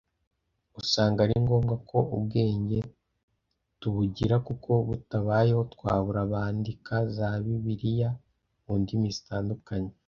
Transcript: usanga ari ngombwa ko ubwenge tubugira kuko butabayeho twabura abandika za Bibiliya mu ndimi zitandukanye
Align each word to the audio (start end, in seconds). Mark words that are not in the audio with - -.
usanga 0.81 1.19
ari 1.25 1.35
ngombwa 1.45 1.75
ko 1.89 1.97
ubwenge 2.15 2.79
tubugira 3.81 4.35
kuko 4.47 4.71
butabayeho 4.87 5.61
twabura 5.73 6.19
abandika 6.27 6.95
za 7.15 7.29
Bibiliya 7.43 8.09
mu 8.65 8.73
ndimi 8.81 9.09
zitandukanye 9.17 9.93